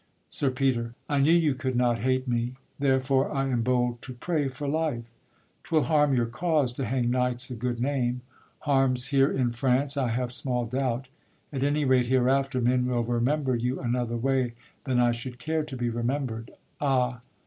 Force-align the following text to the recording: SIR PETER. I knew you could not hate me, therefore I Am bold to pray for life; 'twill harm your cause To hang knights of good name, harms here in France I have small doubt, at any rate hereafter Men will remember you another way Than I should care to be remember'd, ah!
SIR 0.29 0.49
PETER. 0.49 0.95
I 1.07 1.19
knew 1.19 1.31
you 1.31 1.53
could 1.53 1.75
not 1.75 1.99
hate 1.99 2.27
me, 2.27 2.55
therefore 2.79 3.31
I 3.31 3.49
Am 3.49 3.61
bold 3.61 4.01
to 4.01 4.15
pray 4.15 4.47
for 4.47 4.67
life; 4.67 5.03
'twill 5.63 5.83
harm 5.83 6.15
your 6.15 6.25
cause 6.25 6.73
To 6.73 6.85
hang 6.87 7.11
knights 7.11 7.51
of 7.51 7.59
good 7.59 7.79
name, 7.79 8.21
harms 8.61 9.09
here 9.09 9.31
in 9.31 9.51
France 9.51 9.97
I 9.97 10.07
have 10.07 10.33
small 10.33 10.65
doubt, 10.65 11.07
at 11.53 11.61
any 11.61 11.85
rate 11.85 12.07
hereafter 12.07 12.59
Men 12.59 12.87
will 12.87 13.03
remember 13.03 13.55
you 13.55 13.79
another 13.79 14.17
way 14.17 14.55
Than 14.85 14.99
I 14.99 15.11
should 15.11 15.37
care 15.37 15.63
to 15.65 15.77
be 15.77 15.87
remember'd, 15.91 16.49
ah! 16.79 17.21